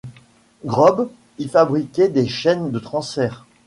[0.65, 3.45] Grob y fabriquait des chaînes de transfert.